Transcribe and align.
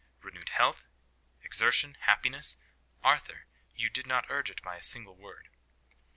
Renewed 0.23 0.49
health, 0.49 0.87
exertion, 1.43 1.93
happiness! 1.99 2.57
Arthur, 3.03 3.45
you 3.75 3.87
did 3.87 4.07
not 4.07 4.25
urge 4.29 4.49
it 4.49 4.59
by 4.63 4.75
a 4.75 4.81
single 4.81 5.15
word." 5.15 5.47